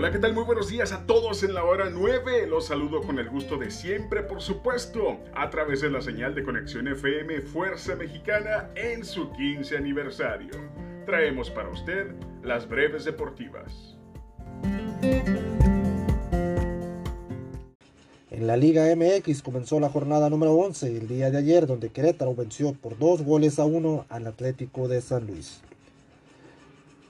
Hola, 0.00 0.12
¿qué 0.12 0.18
tal? 0.18 0.32
Muy 0.32 0.44
buenos 0.44 0.70
días 0.70 0.92
a 0.92 1.04
todos 1.04 1.42
en 1.42 1.52
la 1.52 1.62
hora 1.62 1.90
9. 1.90 2.46
Los 2.46 2.68
saludo 2.68 3.02
con 3.02 3.18
el 3.18 3.28
gusto 3.28 3.58
de 3.58 3.70
siempre, 3.70 4.22
por 4.22 4.40
supuesto, 4.40 5.18
a 5.34 5.50
través 5.50 5.82
de 5.82 5.90
la 5.90 6.00
señal 6.00 6.34
de 6.34 6.42
conexión 6.42 6.88
FM 6.88 7.42
Fuerza 7.42 7.96
Mexicana 7.96 8.70
en 8.76 9.04
su 9.04 9.30
15 9.30 9.76
aniversario. 9.76 10.52
Traemos 11.04 11.50
para 11.50 11.68
usted 11.68 12.14
las 12.42 12.66
breves 12.66 13.04
deportivas. 13.04 13.98
En 18.30 18.46
la 18.46 18.56
Liga 18.56 18.86
MX 18.96 19.42
comenzó 19.42 19.80
la 19.80 19.90
jornada 19.90 20.30
número 20.30 20.54
11 20.54 20.96
el 20.96 21.08
día 21.08 21.30
de 21.30 21.36
ayer, 21.36 21.66
donde 21.66 21.90
Querétaro 21.90 22.34
venció 22.34 22.72
por 22.72 22.98
dos 22.98 23.20
goles 23.22 23.58
a 23.58 23.66
uno 23.66 24.06
al 24.08 24.26
Atlético 24.26 24.88
de 24.88 25.02
San 25.02 25.26
Luis. 25.26 25.60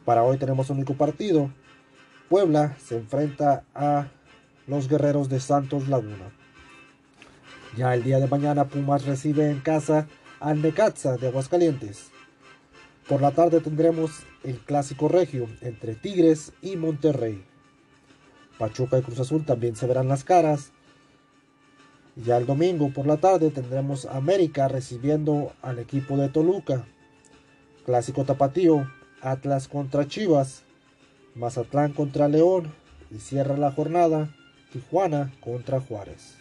Para 0.04 0.24
hoy 0.24 0.38
tenemos 0.38 0.68
un 0.70 0.78
único 0.78 0.94
partido. 0.94 1.52
Puebla 2.30 2.76
se 2.78 2.96
enfrenta 2.96 3.64
a 3.74 4.06
los 4.68 4.88
guerreros 4.88 5.28
de 5.28 5.40
Santos 5.40 5.88
Laguna. 5.88 6.30
Ya 7.76 7.92
el 7.92 8.04
día 8.04 8.20
de 8.20 8.28
mañana 8.28 8.68
Pumas 8.68 9.04
recibe 9.04 9.50
en 9.50 9.58
casa 9.58 10.06
al 10.38 10.62
Necaxa 10.62 11.16
de 11.16 11.26
Aguascalientes. 11.26 12.12
Por 13.08 13.20
la 13.20 13.32
tarde 13.32 13.58
tendremos 13.58 14.12
el 14.44 14.60
clásico 14.60 15.08
regio 15.08 15.48
entre 15.60 15.96
Tigres 15.96 16.52
y 16.62 16.76
Monterrey. 16.76 17.44
Pachuca 18.60 19.00
y 19.00 19.02
Cruz 19.02 19.18
Azul 19.18 19.44
también 19.44 19.74
se 19.74 19.88
verán 19.88 20.06
las 20.06 20.22
caras. 20.22 20.70
Ya 22.14 22.36
el 22.36 22.46
domingo 22.46 22.90
por 22.90 23.08
la 23.08 23.16
tarde 23.16 23.50
tendremos 23.50 24.06
América 24.06 24.68
recibiendo 24.68 25.52
al 25.62 25.80
equipo 25.80 26.16
de 26.16 26.28
Toluca. 26.28 26.86
Clásico 27.84 28.24
tapatío 28.24 28.88
Atlas 29.20 29.66
contra 29.66 30.06
Chivas, 30.06 30.62
Mazatlán 31.34 31.92
contra 31.92 32.28
León 32.28 32.72
y 33.10 33.18
cierra 33.18 33.56
la 33.56 33.72
jornada 33.72 34.28
Tijuana 34.72 35.32
contra 35.40 35.80
Juárez. 35.80 36.36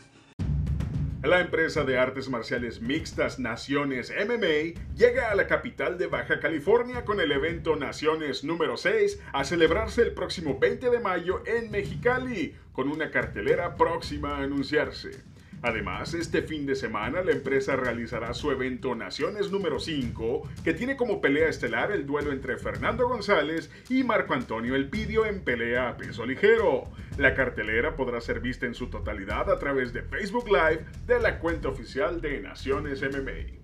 La 1.24 1.42
empresa 1.42 1.84
de 1.84 1.98
artes 1.98 2.30
marciales 2.30 2.80
mixtas 2.80 3.40
Naciones 3.40 4.10
MMA 4.10 4.80
llega 4.96 5.30
a 5.30 5.36
la 5.36 5.48
capital 5.48 5.98
de 5.98 6.08
Baja 6.08 6.40
California 6.40 7.04
con 7.04 7.20
el 7.20 7.34
evento 7.34 7.76
Naciones 7.76 8.46
número 8.46 8.78
6 8.78 9.20
a 9.34 9.44
celebrarse 9.44 10.02
el 10.02 10.14
próximo 10.14 10.58
20 10.60 10.90
de 10.90 11.00
mayo 11.00 11.44
en 11.46 11.72
Mexicali, 11.72 12.56
con 12.72 12.88
una 12.88 13.12
cartelera 13.12 13.76
próxima 13.76 14.38
a 14.38 14.44
anunciarse. 14.44 15.22
Además, 15.62 16.14
este 16.14 16.42
fin 16.42 16.66
de 16.66 16.76
semana 16.76 17.22
la 17.22 17.32
empresa 17.32 17.76
realizará 17.76 18.34
su 18.34 18.50
evento 18.52 18.96
Naciones 18.96 19.52
número 19.52 19.80
5, 19.80 20.44
que 20.64 20.74
tiene 20.74 20.96
como 20.96 21.20
pelea 21.20 21.50
estelar 21.50 21.92
el 21.92 22.06
duelo 22.06 22.32
entre 22.32 22.58
Fernando 22.58 23.10
González 23.10 23.70
y 23.90 24.04
Marco 24.04 24.34
Antonio 24.34 24.76
Elpidio 24.76 25.26
en 25.26 25.42
pelea 25.42 25.90
a 25.90 25.98
peso 25.98 26.26
ligero. 26.26 26.86
La 27.18 27.34
cartelera 27.34 27.98
podrá 27.98 28.22
ser 28.22 28.40
vista 28.40 28.68
en 28.68 28.74
su 28.74 28.88
totalidad 28.88 29.50
a 29.52 29.60
través 29.60 29.92
de 29.92 30.02
Facebook 30.04 30.48
Live 30.48 30.86
de 31.06 31.20
la 31.20 31.40
cuenta 31.40 31.68
oficial 31.68 32.22
de 32.22 32.40
Naciones 32.40 33.02
MMA. 33.02 33.60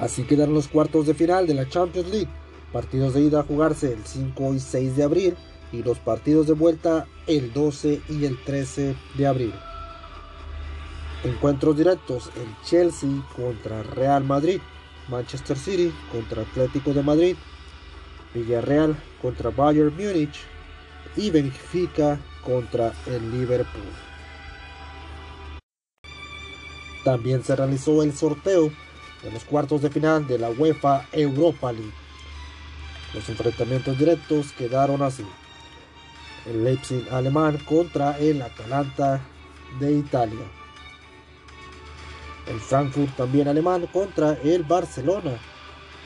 Así 0.00 0.24
quedan 0.24 0.52
los 0.52 0.66
cuartos 0.66 1.06
de 1.06 1.14
final 1.14 1.46
de 1.46 1.54
la 1.54 1.68
Champions 1.68 2.10
League. 2.10 2.30
Partidos 2.72 3.14
de 3.14 3.20
ida 3.20 3.40
a 3.40 3.44
jugarse 3.44 3.92
el 3.92 4.04
5 4.04 4.54
y 4.54 4.58
6 4.58 4.96
de 4.96 5.02
abril 5.04 5.36
y 5.74 5.82
los 5.82 5.98
partidos 5.98 6.46
de 6.46 6.52
vuelta 6.52 7.06
el 7.26 7.52
12 7.52 8.00
y 8.08 8.24
el 8.24 8.42
13 8.44 8.94
de 9.16 9.26
abril. 9.26 9.54
Encuentros 11.24 11.76
directos, 11.76 12.30
el 12.36 12.64
Chelsea 12.64 13.10
contra 13.34 13.82
Real 13.82 14.22
Madrid, 14.24 14.60
Manchester 15.08 15.56
City 15.56 15.92
contra 16.12 16.42
Atlético 16.42 16.92
de 16.92 17.02
Madrid, 17.02 17.36
Villarreal 18.34 18.96
contra 19.20 19.50
Bayern 19.50 19.94
Múnich 19.96 20.38
y 21.16 21.30
Benfica 21.30 22.20
contra 22.44 22.92
el 23.06 23.30
Liverpool. 23.32 23.82
También 27.04 27.42
se 27.42 27.56
realizó 27.56 28.02
el 28.02 28.14
sorteo 28.14 28.70
de 29.22 29.30
los 29.32 29.44
cuartos 29.44 29.82
de 29.82 29.90
final 29.90 30.26
de 30.26 30.38
la 30.38 30.50
UEFA 30.50 31.06
Europa 31.12 31.72
League. 31.72 31.92
Los 33.12 33.28
enfrentamientos 33.28 33.98
directos 33.98 34.52
quedaron 34.52 35.02
así 35.02 35.24
el 36.46 36.64
Leipzig 36.64 37.06
alemán 37.10 37.58
contra 37.64 38.18
el 38.18 38.42
Atalanta 38.42 39.20
de 39.80 39.92
Italia. 39.92 40.44
El 42.46 42.60
Frankfurt 42.60 43.16
también 43.16 43.48
alemán 43.48 43.86
contra 43.92 44.34
el 44.42 44.62
Barcelona 44.62 45.38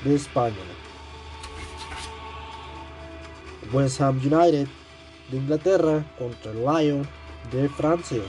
de 0.04 0.15
España. 0.15 0.54
West 3.72 4.00
Ham 4.00 4.19
United 4.19 4.69
de 5.31 5.37
Inglaterra 5.37 6.04
contra 6.19 6.53
el 6.53 6.60
Lyon 6.65 7.09
de 7.50 7.69
Francia. 7.69 8.22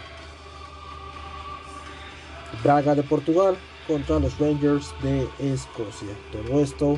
Braga 2.64 2.96
de 2.96 3.03
Portugal 3.03 3.56
contra 3.88 4.20
los 4.20 4.38
Rangers 4.40 4.94
de 5.02 5.28
Escocia. 5.40 6.09
Todo 6.31 6.59
esto 6.59 6.97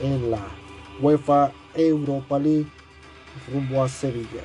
en 0.00 0.30
la 0.30 0.46
UEFA 1.00 1.52
Europa 1.74 2.38
League 2.38 2.70
rumbo 3.52 3.82
a 3.82 3.88
Sevilla. 3.88 4.42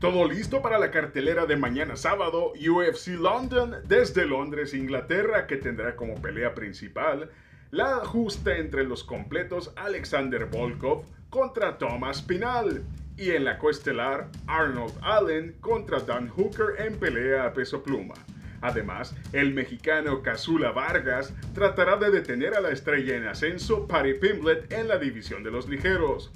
Todo 0.00 0.26
listo 0.26 0.62
para 0.62 0.78
la 0.78 0.90
cartelera 0.90 1.46
de 1.46 1.56
mañana 1.56 1.96
sábado 1.96 2.52
UFC 2.54 3.08
London 3.18 3.76
desde 3.86 4.26
Londres, 4.26 4.74
Inglaterra, 4.74 5.46
que 5.46 5.56
tendrá 5.56 5.94
como 5.94 6.20
pelea 6.20 6.54
principal 6.54 7.30
la 7.70 8.04
justa 8.04 8.56
entre 8.56 8.84
los 8.84 9.04
completos 9.04 9.72
Alexander 9.76 10.46
Volkov 10.46 11.04
contra 11.30 11.78
Thomas 11.78 12.20
Pinal 12.20 12.82
y 13.16 13.30
en 13.30 13.44
la 13.44 13.58
coestelar 13.58 14.28
Arnold 14.46 14.92
Allen 15.00 15.56
contra 15.60 16.00
Dan 16.00 16.28
Hooker 16.28 16.84
en 16.84 16.98
pelea 16.98 17.46
a 17.46 17.52
peso 17.52 17.82
pluma. 17.82 18.14
Además, 18.60 19.14
el 19.32 19.54
mexicano 19.54 20.22
Casula 20.22 20.72
Vargas 20.72 21.32
tratará 21.54 21.96
de 21.96 22.10
detener 22.10 22.54
a 22.54 22.60
la 22.60 22.70
estrella 22.70 23.16
en 23.16 23.26
ascenso 23.26 23.88
Patty 23.88 24.14
Pimblet 24.14 24.72
en 24.72 24.88
la 24.88 24.98
división 24.98 25.42
de 25.42 25.50
los 25.50 25.68
ligeros. 25.68 26.30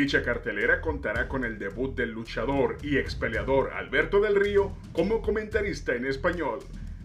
Dicha 0.00 0.22
cartelera 0.22 0.80
contará 0.80 1.28
con 1.28 1.44
el 1.44 1.58
debut 1.58 1.94
del 1.94 2.12
luchador 2.12 2.78
y 2.82 2.96
expeleador 2.96 3.74
Alberto 3.74 4.18
del 4.18 4.34
Río 4.34 4.72
como 4.94 5.20
comentarista 5.20 5.94
en 5.94 6.06
español. 6.06 6.60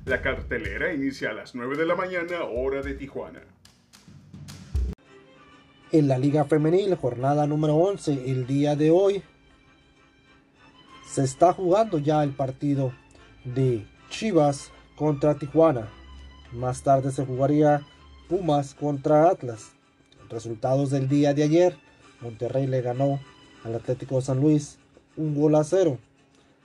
La 0.06 0.22
cartelera 0.22 0.94
inicia 0.94 1.32
a 1.32 1.34
las 1.34 1.56
9 1.56 1.76
de 1.76 1.86
la 1.86 1.96
mañana, 1.96 2.46
hora 2.46 2.82
de 2.82 2.94
Tijuana. 2.94 3.42
En 5.92 6.08
la 6.08 6.18
Liga 6.18 6.46
Femenil, 6.46 6.96
jornada 6.96 7.46
número 7.46 7.76
11, 7.76 8.32
el 8.32 8.48
día 8.48 8.78
de 8.78 8.92
hoy, 8.92 9.22
se 11.06 11.26
está 11.26 11.52
jugando 11.52 11.98
ya 11.98 12.24
el 12.24 12.32
partido 12.32 12.94
de 13.44 13.86
Chivas 14.10 14.72
contra 14.96 15.36
Tijuana. 15.36 15.90
Más 16.54 16.82
tarde 16.82 17.12
se 17.12 17.26
jugaría 17.26 17.82
Pumas 18.30 18.74
contra 18.74 19.28
Atlas. 19.30 19.74
Resultados 20.30 20.92
del 20.92 21.10
día 21.10 21.34
de 21.34 21.44
ayer. 21.44 21.86
Monterrey 22.26 22.66
le 22.66 22.82
ganó 22.82 23.20
al 23.64 23.76
Atlético 23.76 24.16
de 24.16 24.24
San 24.24 24.42
Luis 24.42 24.80
un 25.16 25.36
gol 25.36 25.54
a 25.54 25.64
cero. 25.64 26.00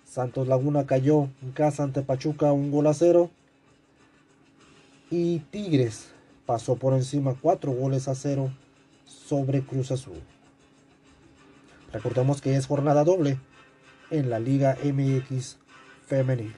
Santos 0.06 0.48
Laguna 0.48 0.86
cayó 0.86 1.28
en 1.42 1.52
casa 1.52 1.82
ante 1.82 2.00
Pachuca 2.00 2.50
un 2.50 2.70
gol 2.70 2.86
a 2.86 2.94
cero. 2.94 3.30
Y 5.10 5.40
Tigres 5.50 6.12
pasó 6.46 6.76
por 6.76 6.94
encima 6.94 7.36
cuatro 7.38 7.72
goles 7.72 8.08
a 8.08 8.14
cero 8.14 8.50
sobre 9.04 9.60
Cruz 9.60 9.90
Azul. 9.92 10.22
Recordemos 11.92 12.40
que 12.40 12.56
es 12.56 12.66
jornada 12.66 13.04
doble 13.04 13.38
en 14.10 14.30
la 14.30 14.40
Liga 14.40 14.78
MX 14.82 15.58
femenil. 16.06 16.54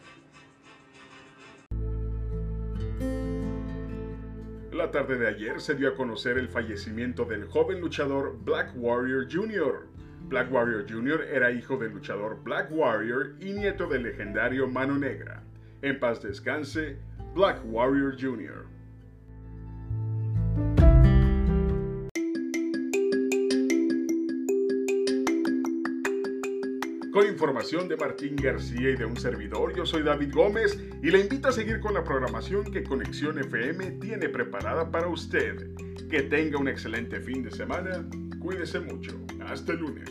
Tarde 4.92 5.16
de 5.16 5.26
ayer 5.26 5.58
se 5.58 5.74
dio 5.74 5.88
a 5.88 5.94
conocer 5.94 6.36
el 6.36 6.48
fallecimiento 6.48 7.24
del 7.24 7.46
joven 7.46 7.80
luchador 7.80 8.36
Black 8.44 8.72
Warrior 8.76 9.26
Jr. 9.26 9.86
Black 10.28 10.52
Warrior 10.52 10.84
Jr. 10.86 11.22
era 11.32 11.50
hijo 11.50 11.78
del 11.78 11.92
luchador 11.92 12.42
Black 12.44 12.68
Warrior 12.70 13.36
y 13.40 13.54
nieto 13.54 13.86
del 13.86 14.02
legendario 14.02 14.68
Mano 14.68 14.98
Negra. 14.98 15.42
En 15.80 15.98
paz 15.98 16.22
descanse, 16.22 16.98
Black 17.34 17.62
Warrior 17.64 18.20
Jr. 18.20 18.66
Con 27.12 27.26
información 27.26 27.88
de 27.88 27.96
Martín 27.98 28.36
García 28.36 28.88
y 28.88 28.96
de 28.96 29.04
un 29.04 29.18
servidor, 29.18 29.76
yo 29.76 29.84
soy 29.84 30.02
David 30.02 30.32
Gómez 30.32 30.80
y 31.02 31.10
le 31.10 31.20
invito 31.20 31.48
a 31.48 31.52
seguir 31.52 31.78
con 31.78 31.92
la 31.92 32.02
programación 32.02 32.72
que 32.72 32.82
Conexión 32.82 33.38
FM 33.38 33.98
tiene 34.00 34.30
preparada 34.30 34.90
para 34.90 35.08
usted. 35.08 35.74
Que 36.08 36.22
tenga 36.22 36.56
un 36.56 36.68
excelente 36.68 37.20
fin 37.20 37.42
de 37.42 37.50
semana, 37.50 38.08
cuídese 38.40 38.80
mucho, 38.80 39.20
hasta 39.46 39.74
lunes. 39.74 40.08